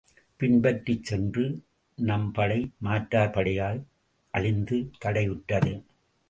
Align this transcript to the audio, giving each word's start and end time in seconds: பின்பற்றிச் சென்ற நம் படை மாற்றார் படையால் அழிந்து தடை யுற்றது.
பின்பற்றிச் 0.39 1.03
சென்ற 1.03 1.43
நம் 1.97 2.31
படை 2.31 2.57
மாற்றார் 2.79 3.29
படையால் 3.29 3.79
அழிந்து 4.33 4.91
தடை 4.99 5.29
யுற்றது. 5.29 5.73